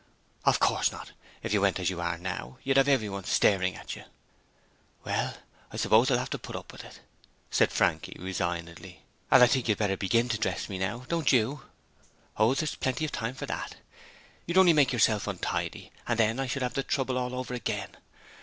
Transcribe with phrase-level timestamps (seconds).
[0.45, 1.11] 'Of course not:
[1.43, 4.03] if you went as you are now, you'd have everyone staring at you.'
[5.03, 5.35] 'Well,
[5.71, 7.01] I suppose I'll have to put up with it,'
[7.51, 9.03] said Frankie, resignedly.
[9.29, 11.67] 'And I think you'd better begin to dress me now, don't you?'
[12.37, 13.75] 'Oh, there's plenty of time yet;
[14.47, 17.95] you'd only make yourself untidy and then I should have the trouble all over again.